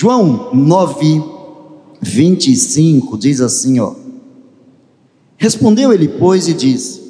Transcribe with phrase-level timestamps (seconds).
[0.00, 1.24] João 9,
[2.00, 3.96] 25 diz assim: ó.
[5.36, 7.02] Respondeu ele, pois, e disse: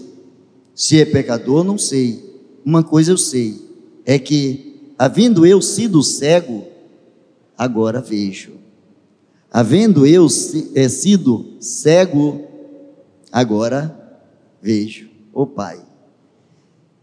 [0.75, 2.25] Se é pecador, não sei.
[2.65, 3.61] Uma coisa eu sei,
[4.07, 6.65] é que, havendo eu sido cego,
[7.59, 8.53] agora vejo.
[9.53, 10.27] Havendo eu
[10.75, 12.41] é, sido cego,
[13.31, 13.95] agora
[14.63, 15.11] vejo.
[15.35, 15.79] Ó oh, Pai,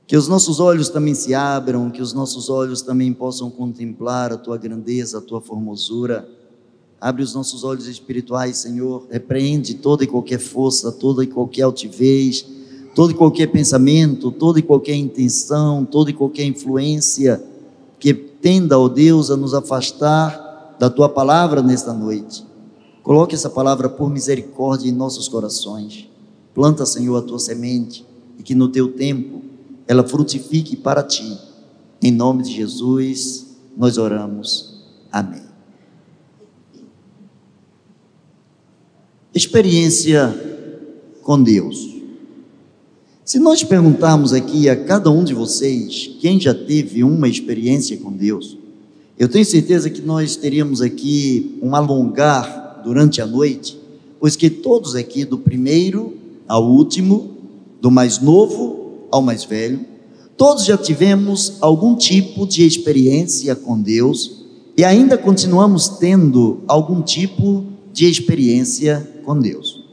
[0.08, 4.38] que os nossos olhos também se abram, que os nossos olhos também possam contemplar a
[4.38, 6.28] tua grandeza, a tua formosura.
[7.02, 9.08] Abre os nossos olhos espirituais, Senhor.
[9.09, 12.45] Repreende toda e qualquer força, toda e qualquer altivez,
[12.94, 17.44] todo e qualquer pensamento, toda e qualquer intenção, toda e qualquer influência
[18.00, 22.45] que tenda, ó Deus, a nos afastar da tua palavra nesta noite.
[23.02, 26.08] Coloque essa palavra por misericórdia em nossos corações.
[26.53, 28.06] Planta, Senhor, a tua semente
[28.38, 29.45] e que no teu tempo
[29.88, 31.38] ela frutifique para ti.
[32.02, 34.83] Em nome de Jesus, nós oramos.
[35.11, 35.44] Amém.
[39.33, 40.33] Experiência
[41.22, 41.95] com Deus.
[43.23, 48.11] Se nós perguntarmos aqui a cada um de vocês quem já teve uma experiência com
[48.11, 48.58] Deus,
[49.17, 53.80] eu tenho certeza que nós teríamos aqui um alongar durante a noite,
[54.20, 57.36] pois que todos aqui, do primeiro ao último,
[57.81, 58.75] do mais novo
[59.16, 59.80] ao mais velho,
[60.35, 64.44] todos já tivemos algum tipo de experiência com Deus
[64.77, 69.86] e ainda continuamos tendo algum tipo de experiência com Deus.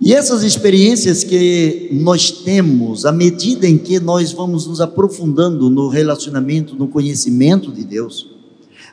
[0.00, 5.88] E essas experiências que nós temos, à medida em que nós vamos nos aprofundando no
[5.88, 8.30] relacionamento, no conhecimento de Deus,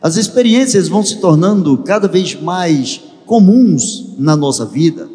[0.02, 5.10] as experiências vão se tornando cada vez mais comuns na nossa vida.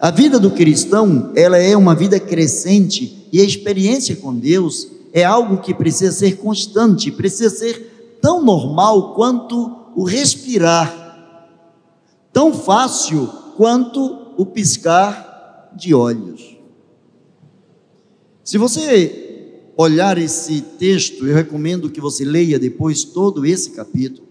[0.00, 5.22] A vida do cristão, ela é uma vida crescente e a experiência com Deus é
[5.22, 11.52] algo que precisa ser constante, precisa ser tão normal quanto o respirar,
[12.32, 16.56] tão fácil quanto o piscar de olhos.
[18.42, 24.26] Se você olhar esse texto, eu recomendo que você leia depois todo esse capítulo.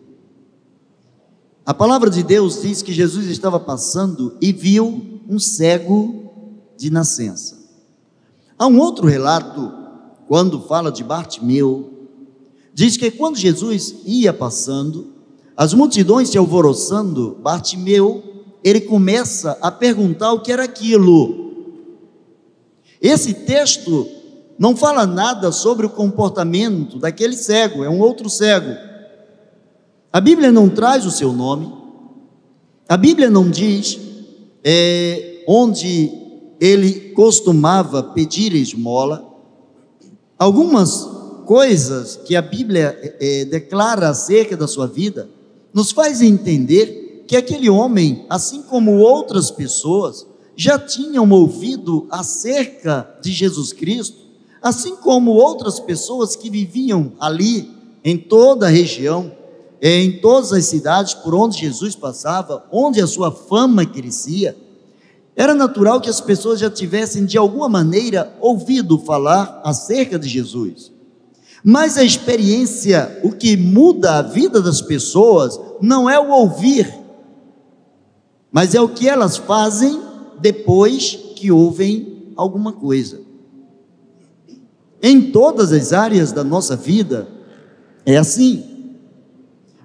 [1.63, 6.31] A palavra de Deus diz que Jesus estava passando e viu um cego
[6.75, 7.64] de nascença.
[8.57, 9.71] Há um outro relato,
[10.27, 11.91] quando fala de Bartimeu,
[12.73, 15.13] diz que quando Jesus ia passando,
[15.55, 18.23] as multidões se alvoroçando, Bartimeu
[18.63, 21.53] ele começa a perguntar o que era aquilo.
[22.99, 24.07] Esse texto
[24.57, 28.75] não fala nada sobre o comportamento daquele cego, é um outro cego.
[30.11, 31.71] A Bíblia não traz o seu nome,
[32.89, 33.99] a Bíblia não diz
[34.63, 36.24] é, onde
[36.59, 39.25] ele costumava pedir esmola.
[40.37, 41.07] Algumas
[41.45, 45.29] coisas que a Bíblia é, declara acerca da sua vida
[45.73, 53.31] nos faz entender que aquele homem, assim como outras pessoas, já tinham ouvido acerca de
[53.31, 54.17] Jesus Cristo,
[54.61, 57.69] assim como outras pessoas que viviam ali,
[58.03, 59.31] em toda a região,
[59.81, 64.55] em todas as cidades por onde Jesus passava, onde a sua fama crescia,
[65.35, 70.91] era natural que as pessoas já tivessem de alguma maneira ouvido falar acerca de Jesus.
[71.63, 76.93] Mas a experiência, o que muda a vida das pessoas, não é o ouvir,
[78.51, 80.01] mas é o que elas fazem
[80.39, 83.19] depois que ouvem alguma coisa.
[85.01, 87.27] Em todas as áreas da nossa vida
[88.05, 88.63] é assim.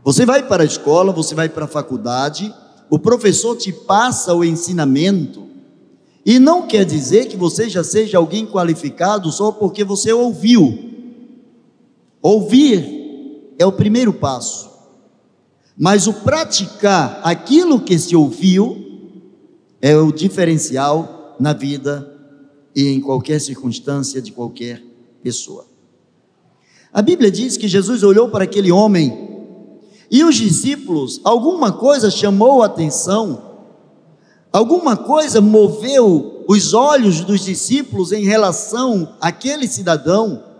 [0.04, 2.54] Você vai para a escola, você vai para a faculdade,
[2.90, 5.48] o professor te passa o ensinamento,
[6.26, 10.90] e não quer dizer que você já seja alguém qualificado só porque você ouviu.
[12.20, 14.68] Ouvir é o primeiro passo.
[15.76, 18.76] Mas o praticar aquilo que se ouviu
[19.80, 22.14] é o diferencial na vida
[22.76, 24.82] e em qualquer circunstância de qualquer
[25.22, 25.66] pessoa.
[26.92, 29.29] A Bíblia diz que Jesus olhou para aquele homem
[30.10, 33.42] e os discípulos, alguma coisa chamou a atenção,
[34.52, 40.50] alguma coisa moveu os olhos dos discípulos em relação àquele cidadão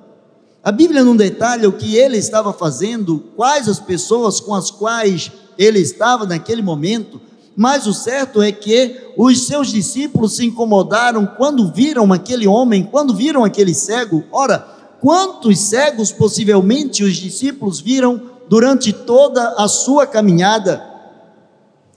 [0.62, 5.32] a Bíblia não detalha o que ele estava fazendo, quais as pessoas com as quais
[5.56, 7.19] ele estava naquele momento,
[7.56, 13.14] mas o certo é que os seus discípulos se incomodaram quando viram aquele homem, quando
[13.14, 14.23] viram aquele cego.
[14.31, 14.58] Ora,
[15.00, 18.20] quantos cegos possivelmente os discípulos viram
[18.50, 20.85] durante toda a sua caminhada?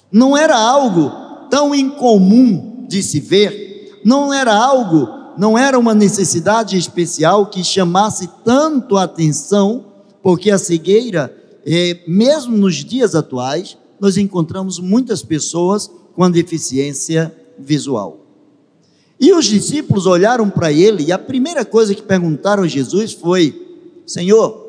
[0.10, 1.12] Não era algo
[1.50, 8.30] tão incomum de se ver, não era algo não era uma necessidade especial que chamasse
[8.44, 9.86] tanto a atenção,
[10.22, 11.36] porque a cegueira
[11.66, 18.20] é, mesmo nos dias atuais, nós encontramos muitas pessoas com deficiência visual.
[19.20, 23.78] E os discípulos olharam para ele e a primeira coisa que perguntaram a Jesus foi:
[24.06, 24.62] Senhor,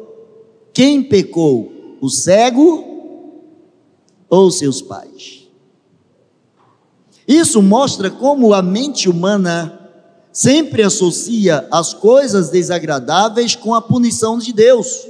[0.72, 1.72] quem pecou,
[2.04, 2.84] o cego
[4.28, 5.48] ou seus pais?
[7.26, 9.80] Isso mostra como a mente humana
[10.30, 15.06] sempre associa as coisas desagradáveis com a punição de Deus.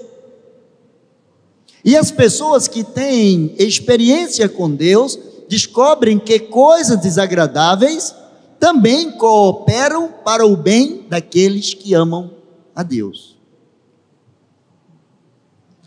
[1.85, 5.19] E as pessoas que têm experiência com Deus
[5.49, 8.15] descobrem que coisas desagradáveis
[8.61, 12.31] também cooperam para o bem daqueles que amam
[12.73, 13.34] a Deus.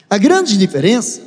[0.09, 1.21] A grande diferença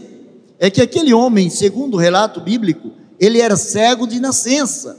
[0.59, 4.99] é que aquele homem, segundo o relato bíblico, ele era cego de nascença.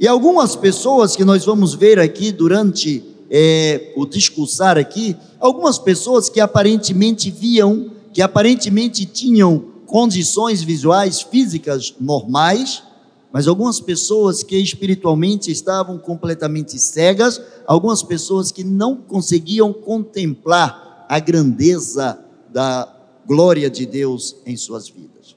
[0.00, 6.30] E algumas pessoas que nós vamos ver aqui durante é, o discursar aqui, algumas pessoas
[6.30, 12.82] que aparentemente viam que aparentemente tinham condições visuais físicas normais,
[13.30, 21.18] mas algumas pessoas que espiritualmente estavam completamente cegas, algumas pessoas que não conseguiam contemplar a
[21.18, 22.18] grandeza
[22.50, 22.88] da
[23.26, 25.36] glória de Deus em suas vidas.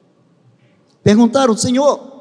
[1.03, 2.11] Perguntaram, Senhor,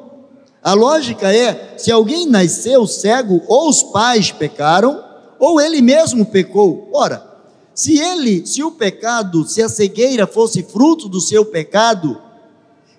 [0.62, 5.02] a lógica é: se alguém nasceu cego, ou os pais pecaram,
[5.38, 6.90] ou ele mesmo pecou.
[6.92, 7.26] Ora,
[7.75, 12.20] se ele, se o pecado, se a cegueira fosse fruto do seu pecado,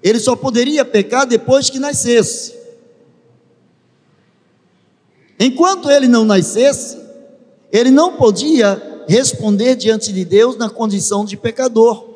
[0.01, 2.59] ele só poderia pecar depois que nascesse.
[5.39, 6.99] Enquanto ele não nascesse,
[7.71, 12.09] ele não podia responder diante de Deus na condição de pecador.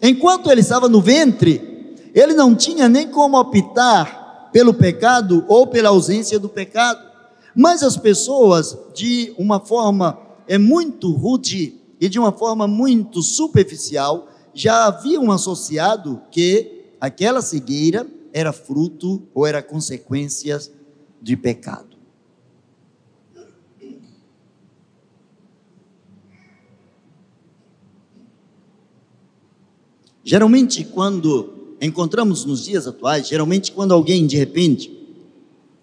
[0.00, 5.88] Enquanto ele estava no ventre, ele não tinha nem como optar pelo pecado ou pela
[5.88, 7.00] ausência do pecado.
[7.54, 14.28] Mas as pessoas, de uma forma é muito rude e de uma forma muito superficial,
[14.52, 20.60] já haviam associado que aquela cegueira era fruto ou era consequência
[21.20, 21.91] de pecado.
[30.24, 34.90] Geralmente, quando encontramos nos dias atuais, geralmente, quando alguém de repente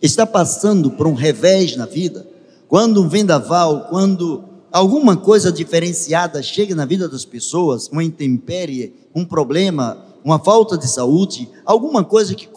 [0.02, 2.26] está passando por um revés na vida,
[2.68, 9.26] quando um vendaval, quando alguma coisa diferenciada chega na vida das pessoas, uma intempérie, um
[9.26, 12.48] problema, uma falta de saúde, alguma coisa que,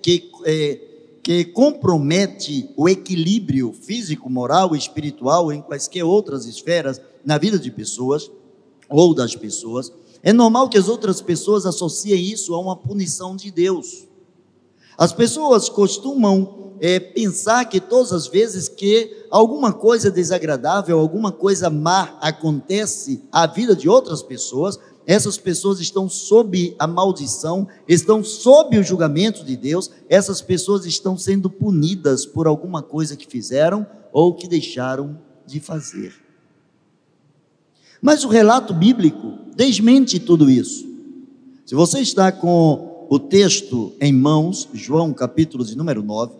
[0.00, 0.80] que, é,
[1.22, 7.70] que compromete o equilíbrio físico, moral e espiritual em quaisquer outras esferas na vida de
[7.70, 8.30] pessoas
[8.88, 9.92] ou das pessoas,
[10.22, 14.06] é normal que as outras pessoas associem isso a uma punição de Deus.
[14.96, 21.70] As pessoas costumam é, pensar que todas as vezes que alguma coisa desagradável, alguma coisa
[21.70, 28.78] má acontece à vida de outras pessoas, essas pessoas estão sob a maldição, estão sob
[28.78, 34.34] o julgamento de Deus, essas pessoas estão sendo punidas por alguma coisa que fizeram ou
[34.34, 36.27] que deixaram de fazer.
[38.00, 40.86] Mas o relato bíblico desmente tudo isso.
[41.66, 46.32] Se você está com o texto em mãos, João capítulo de número 9,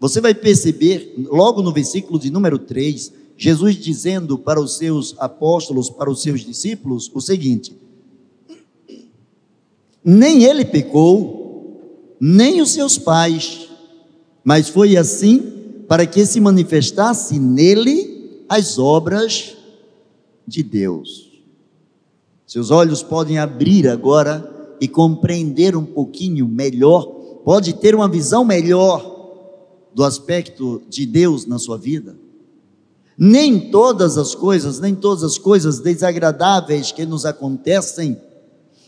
[0.00, 5.90] você vai perceber, logo no versículo de número 3, Jesus dizendo para os seus apóstolos,
[5.90, 7.76] para os seus discípulos, o seguinte:
[10.04, 13.68] Nem ele pecou, nem os seus pais,
[14.42, 15.52] mas foi assim
[15.88, 19.56] para que se manifestasse nele as obras
[20.46, 21.32] de Deus.
[22.46, 27.04] Seus olhos podem abrir agora e compreender um pouquinho melhor,
[27.44, 29.12] pode ter uma visão melhor
[29.94, 32.16] do aspecto de Deus na sua vida.
[33.16, 38.20] Nem todas as coisas, nem todas as coisas desagradáveis que nos acontecem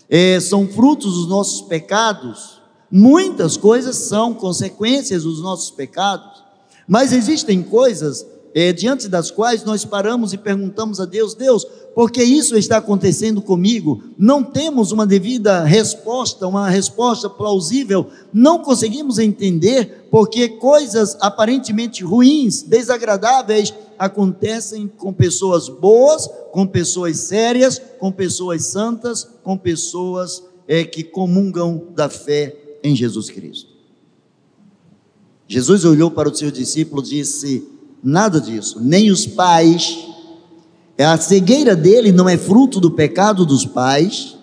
[0.09, 2.61] é, são frutos dos nossos pecados.
[2.91, 6.45] Muitas coisas são consequências dos nossos pecados.
[6.89, 8.27] Mas existem coisas
[8.59, 13.43] é, diante das quais nós paramos e perguntamos a Deus: Deus, porque isso está acontecendo
[13.43, 14.03] comigo.
[14.17, 22.63] Não temos uma devida resposta, uma resposta plausível, não conseguimos entender porque coisas aparentemente ruins,
[22.63, 31.05] desagradáveis, acontecem com pessoas boas, com pessoas sérias, com pessoas santas, com pessoas é, que
[31.05, 33.77] comungam da fé em Jesus Cristo.
[35.47, 37.76] Jesus olhou para o seu discípulo e disse:
[38.09, 39.99] Nada disso, nem os pais
[40.97, 44.37] é a cegueira dele não é fruto do pecado dos pais,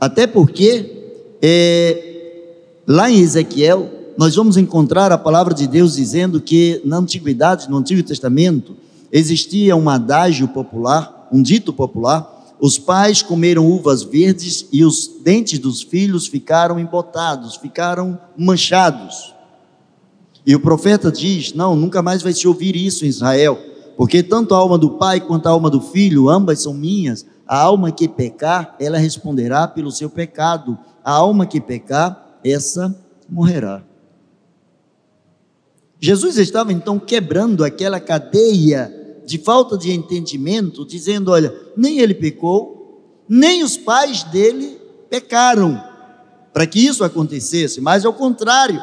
[0.00, 2.46] até porque é,
[2.86, 7.76] lá em Ezequiel nós vamos encontrar a palavra de Deus dizendo que na antiguidade, no
[7.76, 8.74] Antigo Testamento,
[9.12, 15.58] existia um adágio popular, um dito popular, os pais comeram uvas verdes e os dentes
[15.58, 19.34] dos filhos ficaram embotados, ficaram manchados.
[20.46, 23.58] E o profeta diz: Não, nunca mais vai se ouvir isso em Israel,
[23.96, 27.26] porque tanto a alma do pai quanto a alma do filho, ambas são minhas.
[27.46, 30.78] A alma que pecar, ela responderá pelo seu pecado.
[31.04, 32.94] A alma que pecar, essa
[33.28, 33.82] morrerá.
[35.98, 38.94] Jesus estava então quebrando aquela cadeia
[39.26, 44.78] de falta de entendimento, dizendo: olha, nem ele pecou, nem os pais dele
[45.10, 45.80] pecaram
[46.52, 48.80] para que isso acontecesse, mas ao contrário,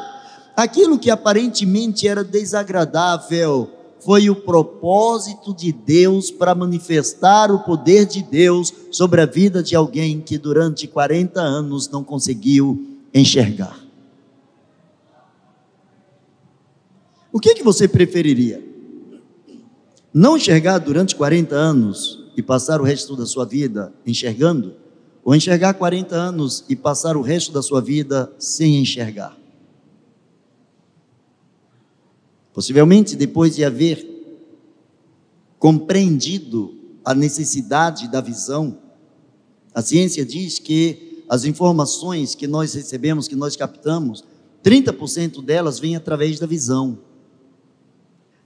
[0.58, 8.22] aquilo que aparentemente era desagradável foi o propósito de Deus para manifestar o poder de
[8.22, 13.78] Deus sobre a vida de alguém que durante 40 anos não conseguiu enxergar.
[17.32, 18.68] O que, que você preferiria?
[20.12, 24.74] não enxergar durante 40 anos e passar o resto da sua vida enxergando,
[25.24, 29.36] ou enxergar 40 anos e passar o resto da sua vida sem enxergar.
[32.58, 34.04] Possivelmente depois de haver
[35.60, 36.74] compreendido
[37.04, 38.78] a necessidade da visão,
[39.72, 44.24] a ciência diz que as informações que nós recebemos, que nós captamos,
[44.64, 46.98] 30% delas vêm através da visão.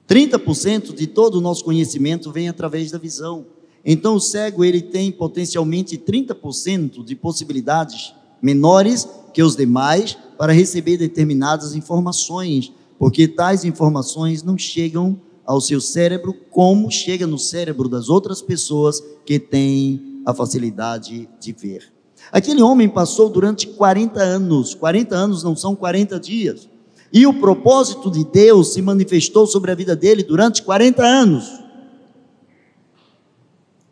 [0.07, 3.47] 30% de todo o nosso conhecimento vem através da visão.
[3.83, 10.99] Então o cego ele tem potencialmente 30% de possibilidades menores que os demais para receber
[10.99, 12.71] determinadas informações,
[13.03, 19.03] porque tais informações não chegam ao seu cérebro como chega no cérebro das outras pessoas
[19.27, 21.93] que têm a facilidade de ver.
[22.31, 26.69] Aquele homem passou durante 40 anos, 40 anos não são 40 dias.
[27.13, 31.45] E o propósito de Deus se manifestou sobre a vida dele durante 40 anos.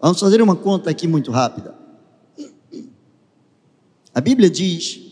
[0.00, 1.75] Vamos fazer uma conta aqui muito rápida.
[4.14, 5.10] A Bíblia diz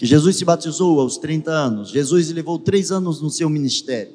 [0.00, 1.90] que Jesus se batizou aos 30 anos.
[1.90, 4.14] Jesus levou três anos no seu ministério.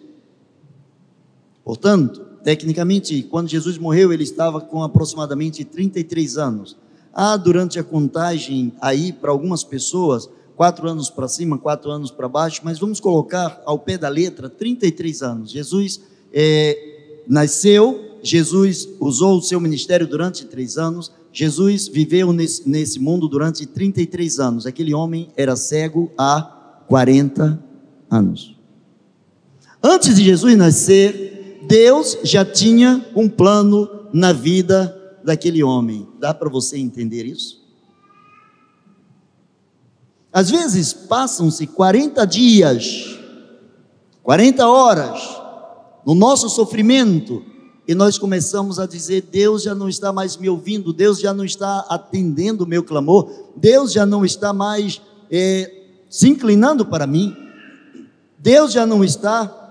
[1.64, 6.76] Portanto, tecnicamente, quando Jesus morreu, ele estava com aproximadamente 33 anos.
[7.14, 12.28] Há, durante a contagem aí, para algumas pessoas, quatro anos para cima, quatro anos para
[12.28, 15.52] baixo, mas vamos colocar ao pé da letra 33 anos.
[15.52, 16.02] Jesus
[16.34, 23.28] é, nasceu, Jesus usou o seu ministério durante três anos, Jesus viveu nesse, nesse mundo
[23.28, 24.66] durante 33 anos.
[24.66, 26.42] Aquele homem era cego há
[26.88, 27.62] 40
[28.10, 28.56] anos.
[29.84, 36.08] Antes de Jesus nascer, Deus já tinha um plano na vida daquele homem.
[36.22, 37.66] Dá para você entender isso?
[40.32, 43.20] Às vezes passam-se 40 dias,
[44.24, 45.22] 40 horas
[46.06, 47.44] no nosso sofrimento
[47.88, 51.46] e nós começamos a dizer: Deus já não está mais me ouvindo, Deus já não
[51.46, 55.72] está atendendo o meu clamor, Deus já não está mais é,
[56.10, 57.36] se inclinando para mim,
[58.38, 59.62] Deus já não está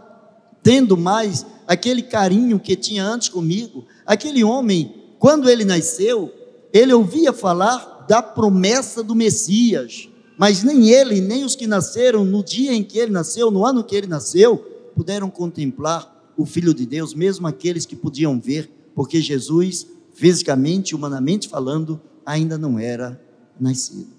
[0.62, 3.84] tendo mais aquele carinho que tinha antes comigo.
[4.06, 6.32] Aquele homem, quando ele nasceu,
[6.72, 12.42] ele ouvia falar da promessa do Messias mas nem ele, nem os que nasceram no
[12.42, 14.58] dia em que ele nasceu, no ano que ele nasceu,
[14.94, 21.48] puderam contemplar o Filho de Deus, mesmo aqueles que podiam ver, porque Jesus, fisicamente, humanamente
[21.48, 23.20] falando, ainda não era
[23.58, 24.14] nascido.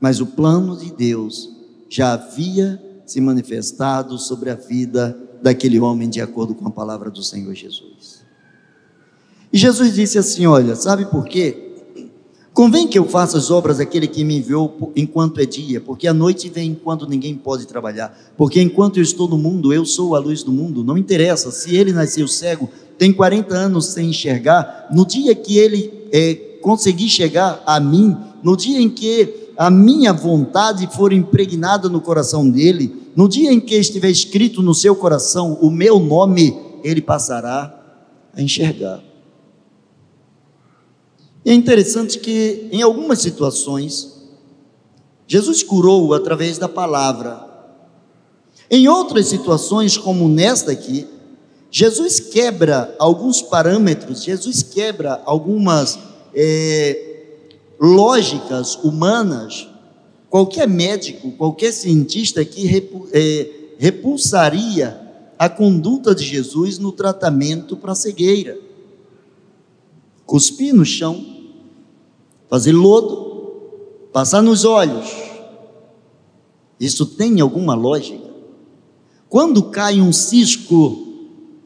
[0.00, 1.50] Mas o plano de Deus
[1.88, 7.22] já havia se manifestado sobre a vida daquele homem, de acordo com a palavra do
[7.22, 8.24] Senhor Jesus.
[9.52, 11.73] E Jesus disse assim: Olha, sabe por quê?
[12.54, 16.14] Convém que eu faça as obras daquele que me enviou enquanto é dia, porque a
[16.14, 18.16] noite vem enquanto ninguém pode trabalhar.
[18.36, 20.84] Porque enquanto eu estou no mundo, eu sou a luz do mundo.
[20.84, 24.86] Não interessa se ele nasceu cego, tem 40 anos sem enxergar.
[24.92, 30.12] No dia que ele é, conseguir chegar a mim, no dia em que a minha
[30.12, 35.58] vontade for impregnada no coração dele, no dia em que estiver escrito no seu coração
[35.60, 37.76] o meu nome, ele passará
[38.32, 39.02] a enxergar.
[41.44, 44.14] E é interessante que, em algumas situações,
[45.26, 47.44] Jesus curou através da palavra.
[48.70, 51.06] Em outras situações, como nesta aqui,
[51.70, 55.98] Jesus quebra alguns parâmetros, Jesus quebra algumas
[56.34, 57.14] é,
[57.80, 59.68] lógicas humanas.
[60.30, 65.00] Qualquer médico, qualquer cientista que é, repulsaria
[65.38, 68.58] a conduta de Jesus no tratamento para cegueira.
[70.24, 71.33] Cuspir no chão,
[72.54, 75.10] fazer lodo, passar nos olhos.
[76.78, 78.30] Isso tem alguma lógica?
[79.28, 81.04] Quando cai um cisco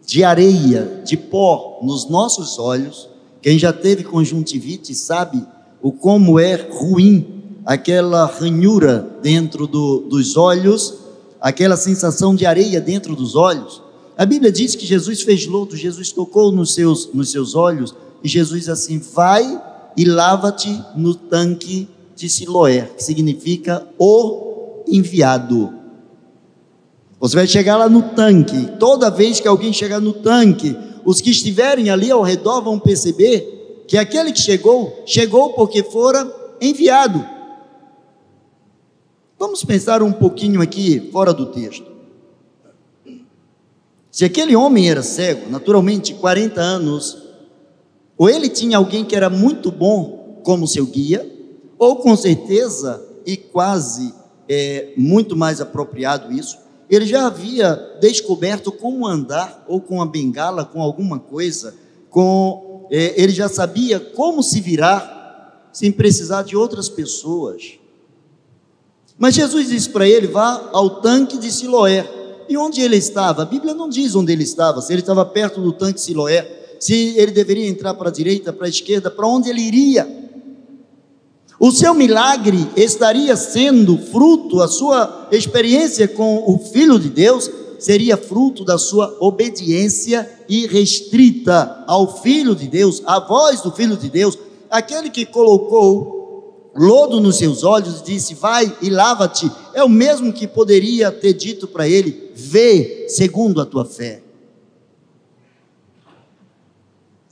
[0.07, 3.07] de areia, de pó nos nossos olhos,
[3.43, 5.47] Quem já teve conjuntivite sabe
[5.83, 10.95] o como é ruim aquela ranhura dentro do, dos olhos,
[11.39, 13.83] aquela sensação de areia dentro dos olhos.
[14.17, 18.29] A Bíblia diz que Jesus fez lodo, Jesus tocou nos seus, nos seus olhos, e
[18.29, 19.68] Jesus assim, vai
[19.99, 25.75] e lava-te no tanque de Siloé, que significa o enviado.
[27.19, 31.31] Você vai chegar lá no tanque, toda vez que alguém chegar no tanque, os que
[31.31, 37.27] estiverem ali ao redor vão perceber que aquele que chegou, chegou porque fora enviado.
[39.37, 41.91] Vamos pensar um pouquinho aqui fora do texto.
[44.13, 47.28] Se aquele homem era cego, naturalmente 40 anos,
[48.19, 51.25] ou ele tinha alguém que era muito bom como seu guia,
[51.79, 54.13] ou com certeza, e quase
[54.49, 56.59] é, muito mais apropriado isso,
[56.91, 61.75] ele já havia descoberto como andar, ou com a bengala, com alguma coisa,
[62.11, 67.79] com, é, ele já sabia como se virar sem precisar de outras pessoas.
[69.19, 72.09] Mas Jesus disse para ele: vá ao tanque de Siloé.
[72.49, 73.43] E onde ele estava?
[73.43, 76.58] A Bíblia não diz onde ele estava, se ele estava perto do tanque de Siloé,
[76.79, 80.07] se ele deveria entrar para a direita, para a esquerda, para onde ele iria.
[81.61, 88.17] O seu milagre estaria sendo fruto, a sua experiência com o Filho de Deus seria
[88.17, 94.39] fruto da sua obediência irrestrita ao Filho de Deus, à voz do Filho de Deus,
[94.71, 100.33] aquele que colocou lodo nos seus olhos e disse: Vai e lava-te, é o mesmo
[100.33, 104.23] que poderia ter dito para ele: Vê segundo a tua fé.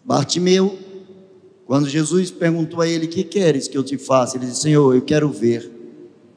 [0.06, 0.78] Bartimeu
[1.66, 4.36] quando Jesus perguntou a ele: Que queres que eu te faça?
[4.36, 5.68] Ele disse: Senhor, eu quero ver.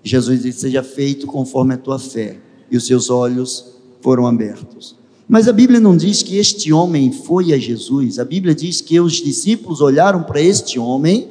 [0.03, 2.37] Jesus disse: Seja feito conforme a tua fé.
[2.71, 3.65] E os seus olhos
[4.01, 4.95] foram abertos.
[5.27, 8.17] Mas a Bíblia não diz que este homem foi a Jesus.
[8.17, 11.27] A Bíblia diz que os discípulos olharam para este homem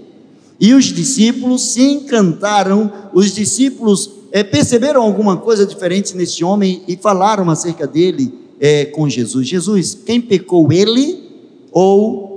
[0.61, 2.93] e os discípulos se encantaram.
[3.13, 9.09] Os discípulos é, perceberam alguma coisa diferente neste homem e falaram acerca dele é, com
[9.09, 9.49] Jesus.
[9.49, 11.25] Jesus, quem pecou ele
[11.73, 12.28] ou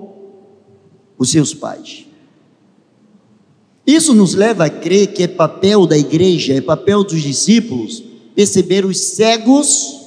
[1.21, 2.07] os seus pais.
[3.85, 8.03] Isso nos leva a crer que é papel da igreja, é papel dos discípulos
[8.35, 9.99] perceber os cegos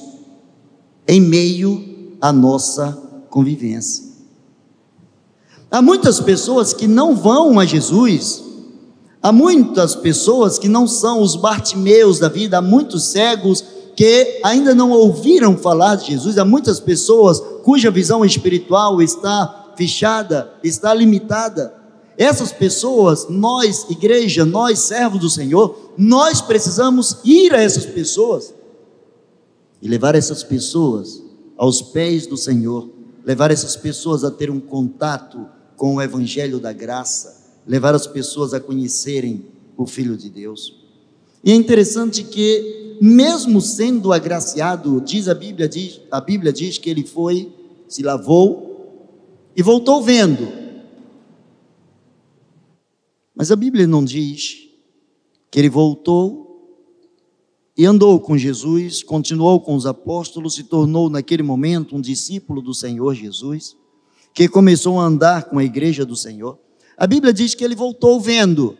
[1.07, 4.03] em meio à nossa convivência.
[5.71, 8.43] Há muitas pessoas que não vão a Jesus,
[9.23, 13.63] há muitas pessoas que não são os Bartimeus da vida, há muitos cegos
[13.95, 20.53] que ainda não ouviram falar de Jesus, há muitas pessoas cuja visão espiritual está fechada,
[20.63, 21.73] está limitada.
[22.17, 28.53] Essas pessoas, nós, igreja, nós, servos do Senhor, nós precisamos ir a essas pessoas
[29.81, 31.21] e levar essas pessoas
[31.57, 32.89] aos pés do Senhor,
[33.23, 38.53] levar essas pessoas a ter um contato com o Evangelho da graça, levar as pessoas
[38.53, 39.45] a conhecerem
[39.77, 40.85] o Filho de Deus.
[41.43, 46.89] E é interessante que, mesmo sendo agraciado, diz a Bíblia, diz, a Bíblia diz que
[46.89, 47.53] ele foi,
[47.87, 48.64] se lavou
[49.55, 50.47] e voltou vendo.
[53.35, 54.69] Mas a Bíblia não diz
[55.49, 56.45] que ele voltou
[57.77, 62.73] e andou com Jesus, continuou com os apóstolos, se tornou naquele momento um discípulo do
[62.73, 63.75] Senhor Jesus,
[64.33, 66.57] que começou a andar com a igreja do Senhor.
[66.97, 68.77] A Bíblia diz que ele voltou vendo.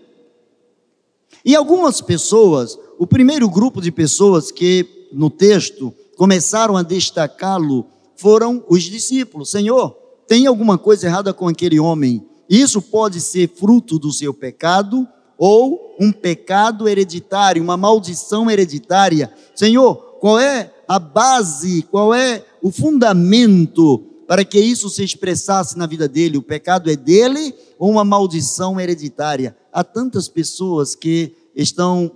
[1.44, 7.86] E algumas pessoas, o primeiro grupo de pessoas que no texto começaram a destacá-lo
[8.16, 9.52] foram os discípulos.
[9.52, 12.26] Senhor, tem alguma coisa errada com aquele homem.
[12.50, 15.08] Isso pode ser fruto do seu pecado
[15.38, 19.32] ou um pecado hereditário, uma maldição hereditária.
[19.56, 25.86] Senhor, qual é a base, qual é o fundamento para que isso se expressasse na
[25.86, 26.38] vida dele?
[26.38, 29.56] O pecado é dele ou uma maldição hereditária?
[29.72, 32.12] Há tantas pessoas que estão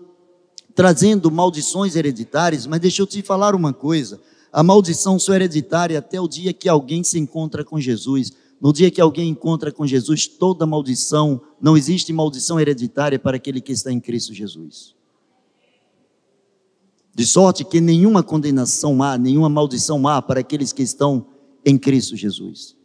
[0.74, 4.20] trazendo maldições hereditárias, mas deixa eu te falar uma coisa.
[4.52, 8.32] A maldição só é hereditária até o dia que alguém se encontra com Jesus.
[8.60, 13.62] No dia que alguém encontra com Jesus, toda maldição, não existe maldição hereditária para aquele
[13.62, 14.96] que está em Cristo Jesus.
[17.14, 21.26] De sorte que nenhuma condenação há, nenhuma maldição há para aqueles que estão
[21.66, 22.76] em Cristo Jesus.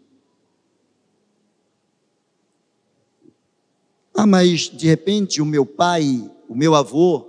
[4.14, 7.26] Ah, mas de repente o meu pai, o meu avô,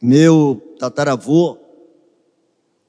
[0.00, 1.59] meu tataravô,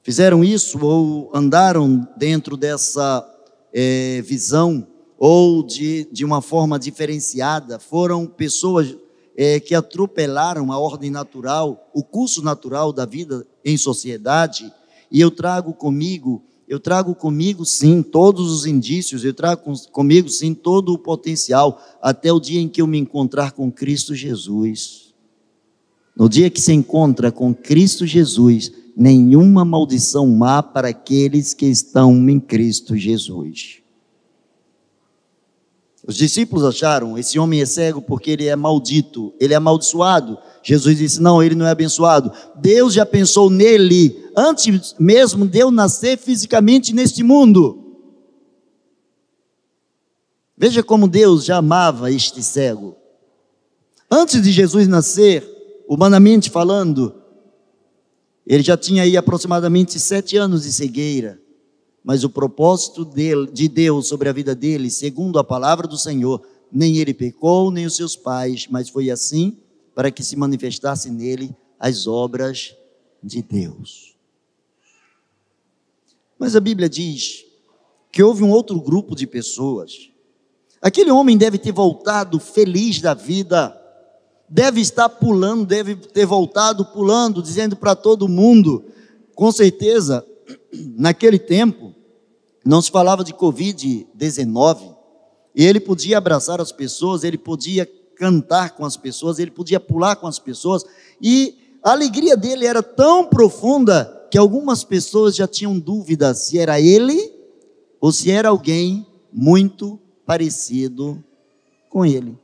[0.02, 3.26] fizeram isso ou andaram dentro dessa
[3.72, 4.86] é, visão
[5.18, 8.96] ou de, de uma forma diferenciada, foram pessoas
[9.36, 14.72] é, que atropelaram a ordem natural, o curso natural da vida em sociedade,
[15.10, 20.54] e eu trago comigo eu trago comigo sim todos os indícios, eu trago comigo sim
[20.54, 25.12] todo o potencial, até o dia em que eu me encontrar com Cristo Jesus.
[26.16, 32.28] No dia que se encontra com Cristo Jesus, nenhuma maldição má para aqueles que estão
[32.28, 33.82] em Cristo Jesus.
[36.06, 40.38] Os discípulos acharam: esse homem é cego porque ele é maldito, ele é amaldiçoado.
[40.62, 42.32] Jesus disse: não, ele não é abençoado.
[42.56, 47.78] Deus já pensou nele antes mesmo de eu nascer fisicamente neste mundo.
[50.56, 52.96] Veja como Deus já amava este cego.
[54.10, 55.48] Antes de Jesus nascer,
[55.88, 57.21] humanamente falando,
[58.52, 61.40] ele já tinha aí aproximadamente sete anos de cegueira.
[62.04, 66.46] Mas o propósito dele, de Deus sobre a vida dele, segundo a palavra do Senhor,
[66.70, 69.56] nem ele pecou, nem os seus pais, mas foi assim
[69.94, 72.76] para que se manifestasse nele as obras
[73.22, 74.14] de Deus.
[76.38, 77.46] Mas a Bíblia diz
[78.10, 80.10] que houve um outro grupo de pessoas.
[80.82, 83.81] Aquele homem deve ter voltado feliz da vida,
[84.52, 88.84] deve estar pulando, deve ter voltado pulando, dizendo para todo mundo,
[89.34, 90.26] com certeza,
[90.94, 91.94] naquele tempo,
[92.62, 94.94] não se falava de Covid-19,
[95.54, 100.16] e ele podia abraçar as pessoas, ele podia cantar com as pessoas, ele podia pular
[100.16, 100.84] com as pessoas,
[101.20, 106.78] e a alegria dele era tão profunda que algumas pessoas já tinham dúvida se era
[106.78, 107.32] ele
[107.98, 111.24] ou se era alguém muito parecido
[111.88, 112.41] com ele.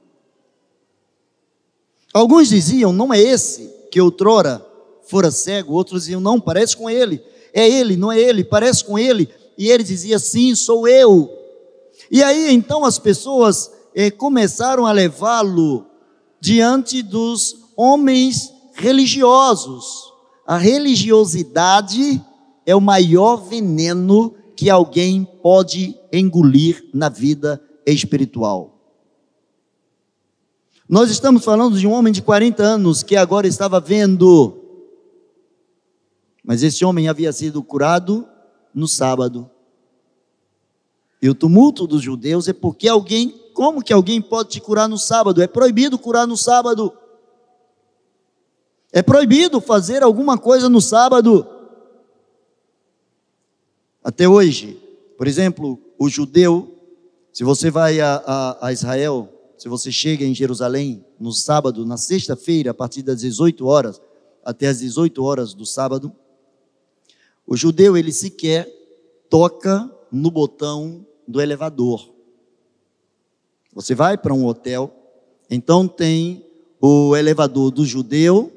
[2.18, 4.66] Alguns diziam, não é esse que outrora
[5.07, 7.22] fora cego, outros diziam, não, parece com ele.
[7.54, 9.28] É ele, não é ele, parece com ele.
[9.57, 11.31] E ele dizia, sim, sou eu.
[12.11, 15.87] E aí então as pessoas eh, começaram a levá-lo
[16.40, 20.12] diante dos homens religiosos.
[20.44, 22.20] A religiosidade
[22.66, 28.77] é o maior veneno que alguém pode engolir na vida espiritual.
[30.88, 34.59] Nós estamos falando de um homem de 40 anos que agora estava vendo
[36.48, 38.27] mas esse homem havia sido curado
[38.72, 39.51] no sábado.
[41.20, 44.96] E o tumulto dos judeus é porque alguém, como que alguém pode te curar no
[44.96, 45.42] sábado?
[45.42, 46.90] É proibido curar no sábado.
[48.90, 51.46] É proibido fazer alguma coisa no sábado.
[54.03, 54.83] Até hoje,
[55.18, 56.74] por exemplo, o judeu,
[57.31, 61.96] se você vai a, a, a Israel, se você chega em Jerusalém no sábado, na
[61.96, 64.00] sexta-feira, a partir das 18 horas
[64.44, 66.12] até as 18 horas do sábado,
[67.46, 68.66] o judeu, ele sequer
[69.28, 72.08] toca no botão do elevador.
[73.74, 74.94] Você vai para um hotel,
[75.50, 76.46] então tem
[76.80, 78.52] o elevador do judeu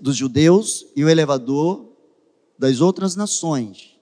[0.00, 1.84] dos judeus e o elevador
[2.58, 3.98] das outras nações.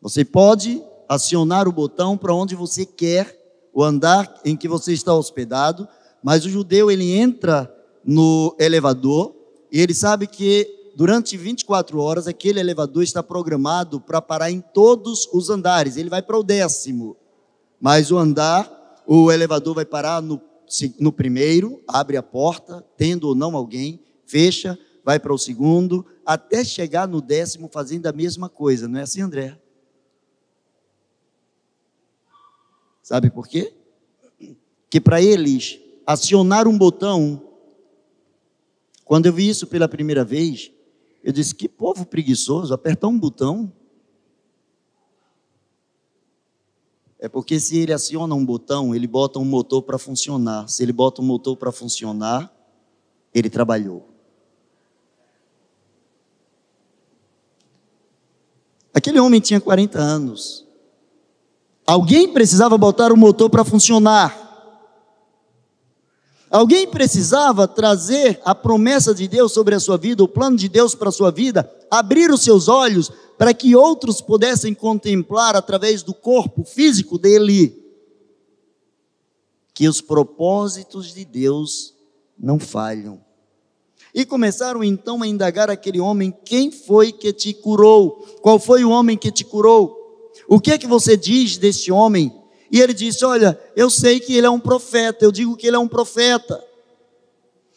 [0.00, 3.37] Você pode acionar o botão para onde você quer,
[3.72, 5.86] o andar em que você está hospedado,
[6.22, 7.72] mas o judeu ele entra
[8.04, 9.34] no elevador
[9.70, 15.28] e ele sabe que durante 24 horas, aquele elevador está programado para parar em todos
[15.32, 15.96] os andares.
[15.96, 17.16] Ele vai para o décimo,
[17.80, 18.68] mas o andar,
[19.06, 20.40] o elevador vai parar no,
[20.98, 26.64] no primeiro, abre a porta, tendo ou não alguém, fecha, vai para o segundo, até
[26.64, 28.88] chegar no décimo fazendo a mesma coisa.
[28.88, 29.56] Não é assim, André?
[33.08, 33.72] Sabe por quê?
[34.90, 37.42] Que para eles acionar um botão,
[39.02, 40.70] quando eu vi isso pela primeira vez,
[41.24, 43.72] eu disse: que povo preguiçoso, apertar um botão.
[47.18, 50.68] É porque se ele aciona um botão, ele bota um motor para funcionar.
[50.68, 52.54] Se ele bota um motor para funcionar,
[53.32, 54.06] ele trabalhou.
[58.92, 60.67] Aquele homem tinha 40 anos.
[61.88, 64.46] Alguém precisava botar o motor para funcionar.
[66.50, 70.94] Alguém precisava trazer a promessa de Deus sobre a sua vida, o plano de Deus
[70.94, 76.12] para a sua vida, abrir os seus olhos para que outros pudessem contemplar através do
[76.12, 77.82] corpo físico dele
[79.72, 81.94] que os propósitos de Deus
[82.38, 83.18] não falham.
[84.12, 88.26] E começaram então a indagar aquele homem: quem foi que te curou?
[88.42, 89.97] Qual foi o homem que te curou?
[90.48, 92.32] O que é que você diz desse homem?
[92.72, 95.76] E ele disse: Olha, eu sei que ele é um profeta, eu digo que ele
[95.76, 96.64] é um profeta.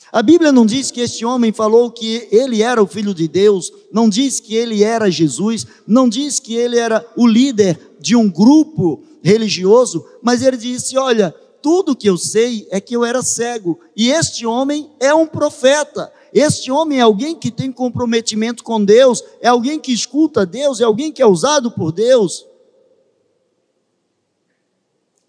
[0.09, 3.71] A Bíblia não diz que este homem falou que ele era o filho de Deus,
[3.91, 8.29] não diz que ele era Jesus, não diz que ele era o líder de um
[8.29, 13.79] grupo religioso, mas ele disse: Olha, tudo que eu sei é que eu era cego,
[13.95, 16.11] e este homem é um profeta.
[16.33, 20.85] Este homem é alguém que tem comprometimento com Deus, é alguém que escuta Deus, é
[20.85, 22.45] alguém que é usado por Deus.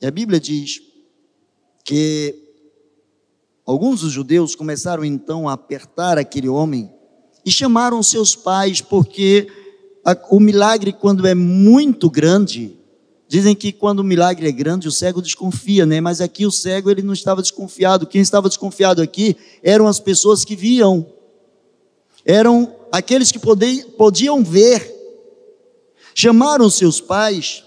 [0.02, 0.82] E a Bíblia diz
[1.84, 2.34] que
[3.64, 6.92] alguns dos judeus começaram então a apertar aquele homem
[7.46, 9.46] e chamaram seus pais, porque
[10.28, 12.76] o milagre, quando é muito grande,
[13.32, 16.02] Dizem que quando o milagre é grande, o cego desconfia, né?
[16.02, 18.06] Mas aqui o cego ele não estava desconfiado.
[18.06, 21.06] Quem estava desconfiado aqui eram as pessoas que viam.
[22.26, 24.86] Eram aqueles que podiam ver.
[26.14, 27.64] Chamaram seus pais,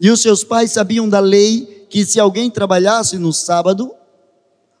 [0.00, 3.92] e os seus pais sabiam da lei que se alguém trabalhasse no sábado,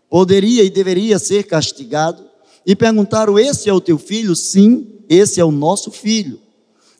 [0.08, 2.24] poderia e deveria ser castigado.
[2.64, 4.34] E perguntaram: Esse é o teu filho?
[4.34, 6.40] Sim, esse é o nosso filho.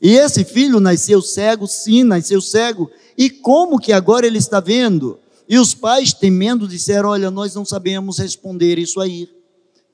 [0.02, 1.66] E esse filho nasceu cego?
[1.66, 2.90] Sim, nasceu cego.
[3.16, 5.18] E como que agora ele está vendo?
[5.48, 9.28] E os pais, temendo, disseram: Olha, nós não sabemos responder isso aí.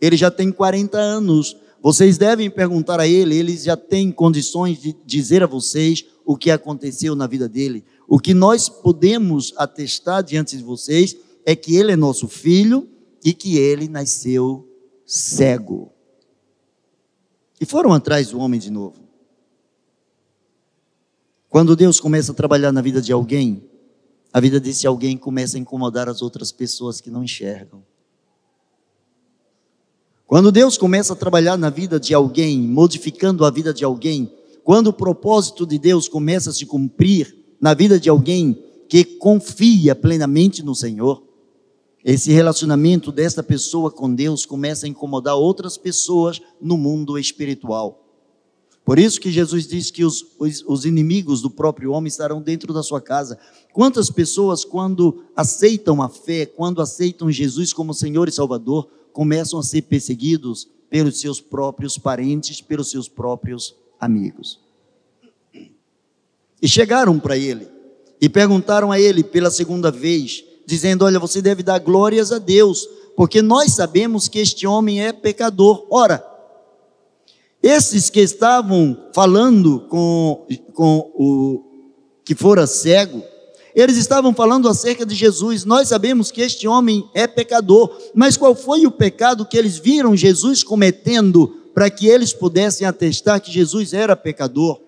[0.00, 1.56] Ele já tem 40 anos.
[1.82, 6.50] Vocês devem perguntar a ele, ele já tem condições de dizer a vocês o que
[6.50, 7.84] aconteceu na vida dele.
[8.08, 12.88] O que nós podemos atestar diante de vocês é que ele é nosso filho
[13.24, 14.68] e que ele nasceu
[15.04, 15.92] cego.
[17.60, 19.06] E foram atrás do homem de novo.
[21.48, 23.64] Quando Deus começa a trabalhar na vida de alguém,
[24.32, 27.82] a vida desse alguém começa a incomodar as outras pessoas que não enxergam.
[30.26, 34.30] Quando Deus começa a trabalhar na vida de alguém, modificando a vida de alguém,
[34.64, 38.56] quando o propósito de Deus começa a se cumprir na vida de alguém
[38.88, 41.20] que confia plenamente no Senhor,
[42.04, 48.04] esse relacionamento desta pessoa com Deus começa a incomodar outras pessoas no mundo espiritual.
[48.84, 52.72] Por isso que Jesus diz que os, os, os, inimigos do próprio homem estarão dentro
[52.72, 53.36] da sua casa.
[53.72, 59.64] Quantas pessoas, quando aceitam a fé, quando aceitam Jesus como Senhor e Salvador, começam a
[59.64, 64.64] ser perseguidos pelos seus próprios parentes, pelos seus próprios amigos.
[66.60, 67.68] E chegaram para ele
[68.20, 72.88] e perguntaram a ele pela segunda vez, dizendo: Olha, você deve dar glórias a Deus,
[73.16, 75.86] porque nós sabemos que este homem é pecador.
[75.90, 76.24] Ora,
[77.62, 81.64] esses que estavam falando com, com o
[82.24, 83.22] que fora cego,
[83.74, 85.64] eles estavam falando acerca de Jesus.
[85.64, 90.16] Nós sabemos que este homem é pecador, mas qual foi o pecado que eles viram
[90.16, 94.85] Jesus cometendo para que eles pudessem atestar que Jesus era pecador?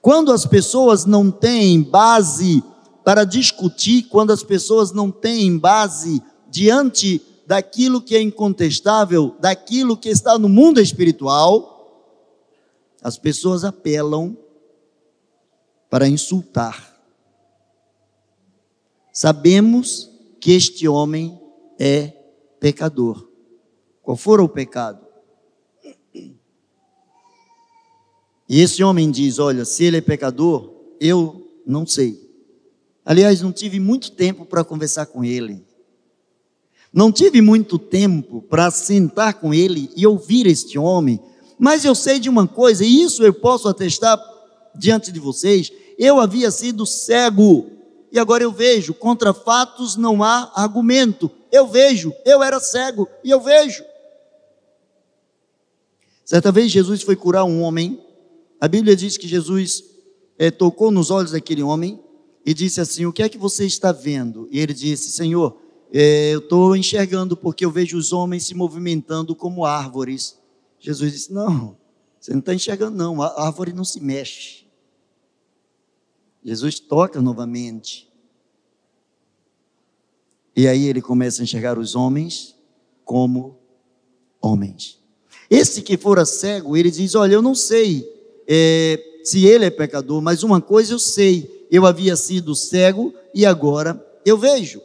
[0.00, 2.62] Quando as pessoas não têm base
[3.04, 10.08] para discutir, quando as pessoas não têm base diante daquilo que é incontestável, daquilo que
[10.08, 11.76] está no mundo espiritual,
[13.02, 14.36] as pessoas apelam
[15.90, 16.96] para insultar.
[19.12, 20.08] Sabemos
[20.40, 21.38] que este homem
[21.78, 22.08] é
[22.60, 23.28] pecador.
[24.02, 25.09] Qual for o pecado?
[28.50, 32.28] E esse homem diz: Olha, se ele é pecador, eu não sei.
[33.04, 35.64] Aliás, não tive muito tempo para conversar com ele.
[36.92, 41.20] Não tive muito tempo para sentar com ele e ouvir este homem,
[41.56, 44.20] mas eu sei de uma coisa, e isso eu posso atestar
[44.74, 47.70] diante de vocês: eu havia sido cego,
[48.10, 51.30] e agora eu vejo, contra fatos não há argumento.
[51.52, 53.84] Eu vejo, eu era cego e eu vejo.
[56.24, 58.09] Certa vez Jesus foi curar um homem,
[58.60, 59.84] a Bíblia diz que Jesus
[60.38, 61.98] é, tocou nos olhos daquele homem
[62.44, 64.46] e disse assim: O que é que você está vendo?
[64.50, 65.56] E ele disse: Senhor,
[65.90, 70.38] é, eu estou enxergando porque eu vejo os homens se movimentando como árvores.
[70.78, 71.76] Jesus disse: Não,
[72.20, 74.66] você não está enxergando, não, a árvore não se mexe.
[76.44, 78.10] Jesus toca novamente.
[80.54, 82.54] E aí ele começa a enxergar os homens
[83.06, 83.58] como
[84.40, 84.98] homens.
[85.48, 88.19] Esse que fora cego, ele diz: Olha, eu não sei
[88.52, 93.46] é, se ele é pecador, mas uma coisa eu sei: eu havia sido cego e
[93.46, 94.82] agora eu vejo.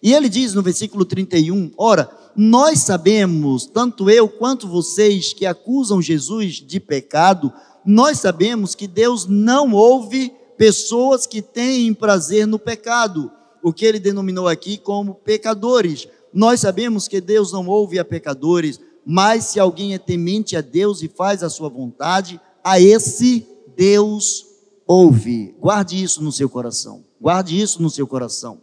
[0.00, 6.00] E ele diz no versículo 31: Ora, nós sabemos, tanto eu quanto vocês que acusam
[6.00, 7.52] Jesus de pecado,
[7.84, 13.32] nós sabemos que Deus não ouve pessoas que têm prazer no pecado,
[13.64, 16.06] o que ele denominou aqui como pecadores.
[16.32, 21.02] Nós sabemos que Deus não ouve a pecadores, mas se alguém é temente a Deus
[21.02, 23.46] e faz a sua vontade, a esse
[23.76, 24.46] Deus
[24.86, 25.54] ouve.
[25.58, 27.04] Guarde isso no seu coração.
[27.20, 28.60] Guarde isso no seu coração.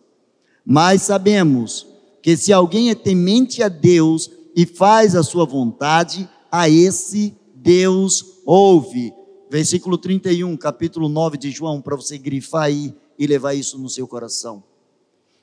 [0.66, 1.88] Mas sabemos
[2.22, 8.42] que se alguém é temente a Deus e faz a sua vontade, a esse Deus
[8.46, 9.14] ouve.
[9.50, 14.08] Versículo 31, capítulo 9 de João, para você grifar aí e levar isso no seu
[14.08, 14.64] coração.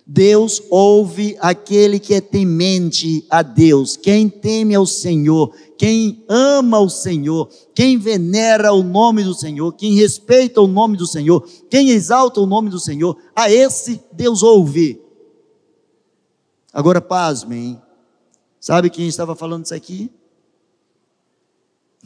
[0.07, 6.91] Deus ouve aquele que é temente a Deus, quem teme ao Senhor, quem ama o
[6.91, 12.39] Senhor, quem venera o nome do Senhor, quem respeita o nome do Senhor, quem exalta
[12.39, 15.01] o nome do Senhor, a esse Deus ouve.
[16.71, 17.81] Agora, pasmem,
[18.61, 20.11] sabe quem estava falando isso aqui?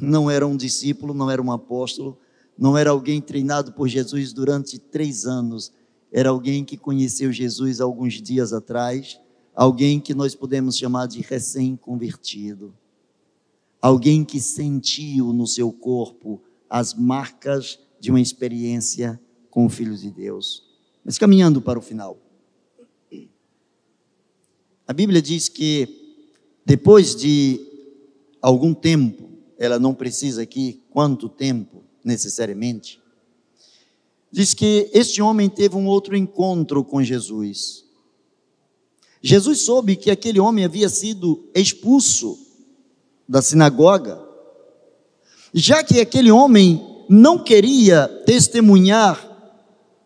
[0.01, 2.17] Não era um discípulo, não era um apóstolo,
[2.57, 5.73] não era alguém treinado por Jesus durante três anos
[6.13, 9.21] era alguém que conheceu Jesus alguns dias atrás,
[9.55, 12.75] alguém que nós podemos chamar de recém-convertido,
[13.81, 20.11] alguém que sentiu no seu corpo as marcas de uma experiência com o Filho de
[20.11, 20.65] Deus.
[21.05, 22.19] Mas caminhando para o final.
[24.87, 26.23] A Bíblia diz que
[26.65, 27.61] depois de
[28.41, 33.01] algum tempo, ela não precisa aqui quanto tempo necessariamente,
[34.31, 37.85] diz que este homem teve um outro encontro com Jesus.
[39.23, 42.39] Jesus soube que aquele homem havia sido expulso
[43.29, 44.23] da sinagoga,
[45.53, 49.27] já que aquele homem não queria testemunhar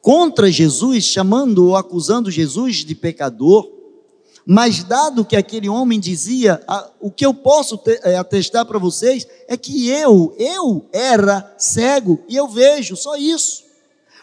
[0.00, 3.70] contra Jesus, chamando ou acusando Jesus de pecador,
[4.44, 9.26] mas dado que aquele homem dizia, ah, o que eu posso eh, atestar para vocês
[9.46, 13.61] é que eu, eu era cego e eu vejo, só isso.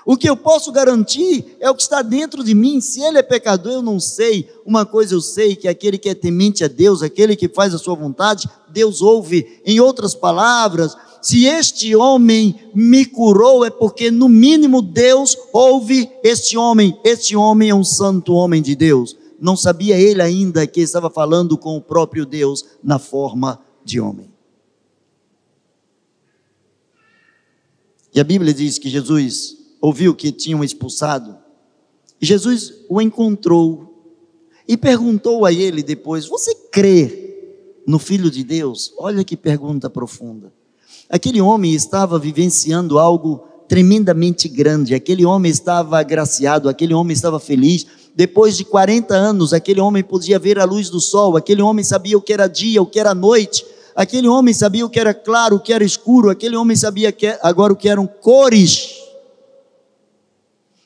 [0.09, 2.81] O que eu posso garantir é o que está dentro de mim.
[2.81, 4.49] Se ele é pecador, eu não sei.
[4.65, 7.77] Uma coisa eu sei: que aquele que é temente a Deus, aquele que faz a
[7.77, 9.61] sua vontade, Deus ouve.
[9.63, 16.57] Em outras palavras, se este homem me curou, é porque, no mínimo, Deus ouve este
[16.57, 16.99] homem.
[17.03, 19.15] Este homem é um santo homem de Deus.
[19.39, 24.27] Não sabia ele ainda que estava falando com o próprio Deus na forma de homem.
[28.11, 31.37] E a Bíblia diz que Jesus ouviu que tinham expulsado.
[32.21, 33.89] Jesus o encontrou
[34.67, 38.93] e perguntou a ele depois: Você crê no Filho de Deus?
[38.97, 40.53] Olha que pergunta profunda.
[41.09, 47.85] Aquele homem estava vivenciando algo tremendamente grande, aquele homem estava agraciado, aquele homem estava feliz.
[48.15, 52.17] Depois de 40 anos, aquele homem podia ver a luz do sol, aquele homem sabia
[52.17, 53.63] o que era dia, o que era noite,
[53.95, 57.37] aquele homem sabia o que era claro, o que era escuro, aquele homem sabia que
[57.41, 58.98] agora o que eram cores.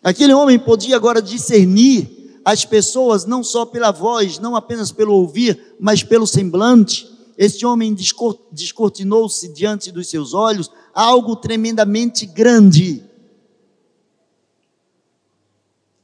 [0.03, 5.75] Aquele homem podia agora discernir as pessoas não só pela voz, não apenas pelo ouvir,
[5.79, 7.09] mas pelo semblante.
[7.37, 7.95] Este homem
[8.51, 13.03] descortinou-se diante dos seus olhos algo tremendamente grande.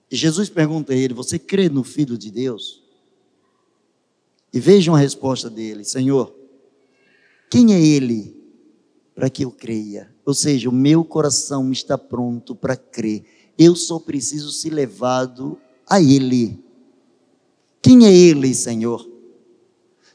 [0.10, 2.82] E Jesus pergunta a ele: Você crê no Filho de Deus?
[4.52, 6.34] E vejam a resposta dele: Senhor,
[7.52, 8.36] quem é ele
[9.14, 10.10] para que eu creia?
[10.26, 16.02] Ou seja, o meu coração está pronto para crer eu só preciso ser levado a
[16.02, 16.58] Ele.
[17.82, 19.06] Quem é Ele, Senhor?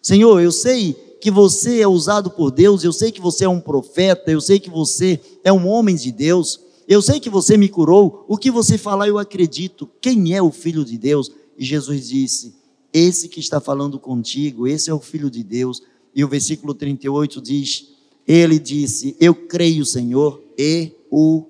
[0.01, 3.61] Senhor, eu sei que você é usado por Deus, eu sei que você é um
[3.61, 7.69] profeta, eu sei que você é um homem de Deus, eu sei que você me
[7.69, 9.89] curou, o que você falar eu acredito.
[10.01, 11.31] Quem é o Filho de Deus?
[11.59, 12.55] E Jesus disse:
[12.93, 15.83] Esse que está falando contigo, esse é o Filho de Deus.
[16.15, 17.89] E o versículo 38 diz:
[18.27, 21.45] Ele disse: Eu creio, Senhor, e o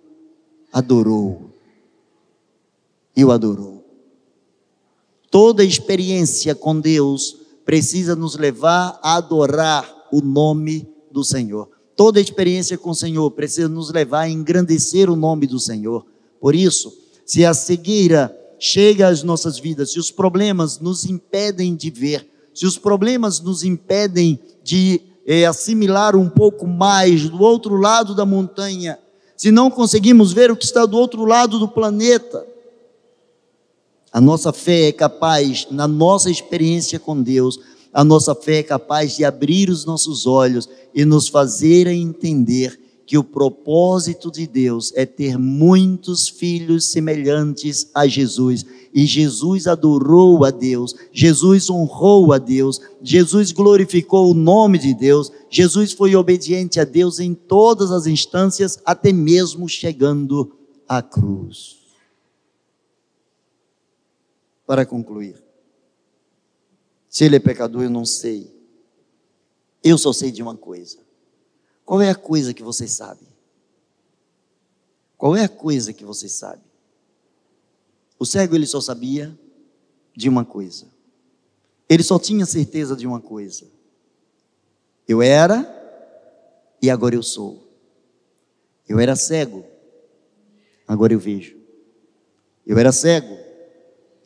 [0.72, 1.53] adorou
[3.16, 3.84] e o adorou.
[5.30, 11.68] Toda experiência com Deus precisa nos levar a adorar o nome do Senhor.
[11.96, 16.04] Toda experiência com o Senhor precisa nos levar a engrandecer o nome do Senhor.
[16.40, 16.92] Por isso,
[17.24, 22.66] se a cegueira chega às nossas vidas, se os problemas nos impedem de ver, se
[22.66, 28.98] os problemas nos impedem de é, assimilar um pouco mais do outro lado da montanha,
[29.36, 32.46] se não conseguimos ver o que está do outro lado do planeta,
[34.14, 37.58] a nossa fé é capaz, na nossa experiência com Deus,
[37.92, 43.18] a nossa fé é capaz de abrir os nossos olhos e nos fazer entender que
[43.18, 48.64] o propósito de Deus é ter muitos filhos semelhantes a Jesus.
[48.94, 55.32] E Jesus adorou a Deus, Jesus honrou a Deus, Jesus glorificou o nome de Deus,
[55.50, 60.52] Jesus foi obediente a Deus em todas as instâncias, até mesmo chegando
[60.88, 61.83] à cruz
[64.66, 65.42] para concluir.
[67.08, 68.52] Se ele é pecador, eu não sei.
[69.82, 70.98] Eu só sei de uma coisa.
[71.84, 73.26] Qual é a coisa que você sabe?
[75.16, 76.62] Qual é a coisa que você sabe?
[78.18, 79.38] O cego ele só sabia
[80.16, 80.86] de uma coisa.
[81.88, 83.66] Ele só tinha certeza de uma coisa.
[85.06, 85.70] Eu era
[86.80, 87.64] e agora eu sou.
[88.88, 89.64] Eu era cego,
[90.86, 91.56] agora eu vejo.
[92.66, 93.36] Eu era cego,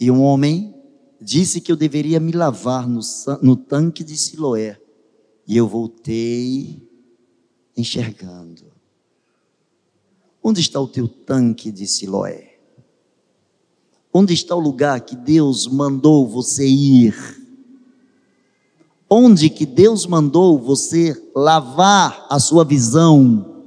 [0.01, 0.75] e um homem
[1.21, 3.01] disse que eu deveria me lavar no,
[3.43, 4.81] no tanque de Siloé.
[5.47, 6.87] E eu voltei
[7.77, 8.65] enxergando.
[10.43, 12.59] Onde está o teu tanque de Siloé?
[14.13, 17.15] Onde está o lugar que Deus mandou você ir?
[19.11, 23.65] Onde que Deus mandou você lavar a sua visão?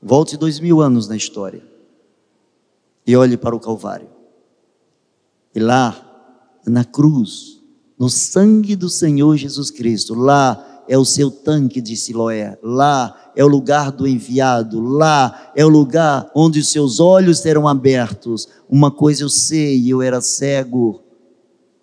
[0.00, 1.71] Volte dois mil anos na história
[3.06, 4.08] e olhe para o Calvário.
[5.54, 7.60] E lá, na cruz,
[7.98, 13.44] no sangue do Senhor Jesus Cristo, lá é o seu tanque de Siloé, lá é
[13.44, 18.48] o lugar do enviado, lá é o lugar onde os seus olhos serão abertos.
[18.68, 21.02] Uma coisa eu sei, eu era cego,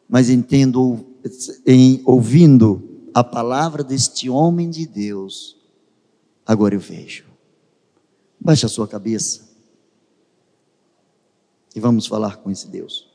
[0.08, 1.06] mas entendo,
[1.66, 5.58] em, ouvindo a palavra deste homem de Deus,
[6.46, 7.26] agora eu vejo.
[8.40, 9.49] Baixe a sua cabeça
[11.76, 13.08] e vamos falar com esse Deus.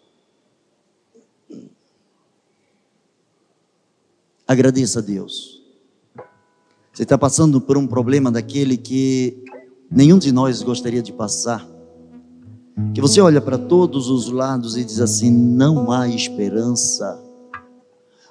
[4.46, 5.62] Agradeça a Deus.
[6.92, 9.42] Você está passando por um problema daquele que
[9.90, 11.66] nenhum de nós gostaria de passar.
[12.92, 17.20] Que você olha para todos os lados e diz assim: não há esperança.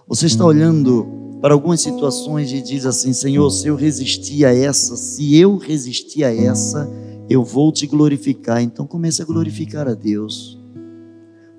[0.08, 4.96] Você está olhando para algumas situações e diz assim: Senhor, se eu resistir a essa,
[4.96, 6.90] se eu resistir a essa,
[7.34, 8.62] eu vou te glorificar.
[8.62, 10.60] Então comece a glorificar a Deus.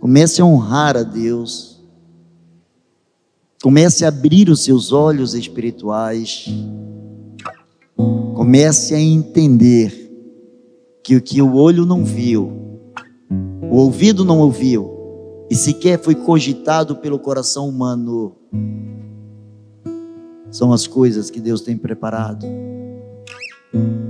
[0.00, 1.82] Comece a honrar a Deus.
[3.62, 6.46] Comece a abrir os seus olhos espirituais.
[8.34, 10.04] Comece a entender
[11.02, 12.80] que o que o olho não viu,
[13.70, 14.90] o ouvido não ouviu,
[15.50, 18.34] e sequer foi cogitado pelo coração humano,
[20.50, 22.46] são as coisas que Deus tem preparado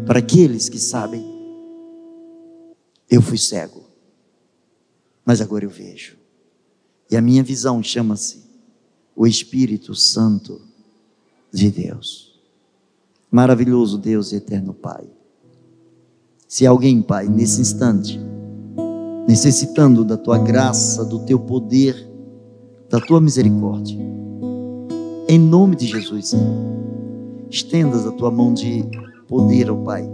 [0.07, 1.34] para aqueles que sabem.
[3.11, 3.85] Eu fui cego,
[5.25, 6.17] mas agora eu vejo.
[7.11, 8.45] E a minha visão chama-se
[9.15, 10.61] o Espírito Santo
[11.53, 12.35] de Deus.
[13.31, 15.09] Maravilhoso Deus e eterno Pai.
[16.49, 18.21] Se alguém, Pai, nesse instante,
[19.27, 22.09] necessitando da tua graça, do teu poder,
[22.89, 23.99] da tua misericórdia,
[25.29, 26.55] em nome de Jesus, Senhor,
[27.51, 28.85] estendas a tua mão de
[29.27, 30.14] poder, ó Pai.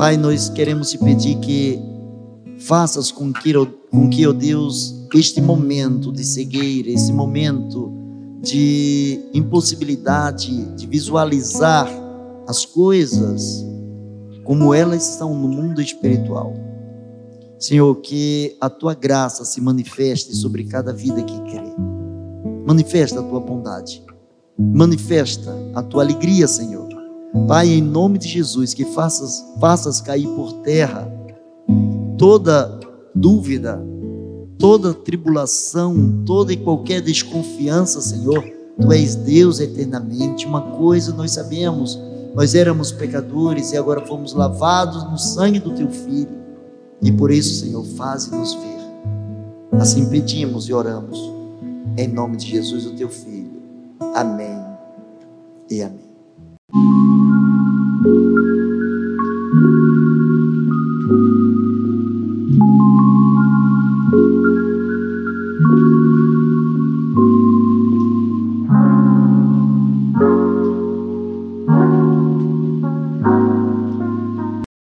[0.00, 1.78] Pai, nós queremos te pedir que
[2.60, 3.52] faças com que,
[3.90, 7.92] com que, ó Deus, este momento de cegueira, esse momento
[8.40, 11.86] de impossibilidade de visualizar
[12.48, 13.62] as coisas
[14.42, 16.54] como elas são no mundo espiritual.
[17.58, 21.74] Senhor, que a tua graça se manifeste sobre cada vida que crê.
[22.66, 24.02] Manifesta a tua bondade.
[24.58, 26.89] Manifesta a tua alegria, Senhor.
[27.46, 31.10] Pai, em nome de Jesus, que faças, faças cair por terra
[32.20, 32.78] toda
[33.14, 33.82] dúvida,
[34.58, 38.44] toda tribulação, toda e qualquer desconfiança, Senhor.
[38.78, 40.46] Tu és Deus eternamente.
[40.46, 41.98] Uma coisa nós sabemos:
[42.34, 46.40] nós éramos pecadores e agora fomos lavados no sangue do Teu Filho.
[47.02, 48.80] E por isso, Senhor, faze-nos ver.
[49.72, 51.18] Assim pedimos e oramos.
[51.96, 53.62] Em nome de Jesus, o Teu Filho.
[54.14, 54.58] Amém
[55.70, 56.10] e amém.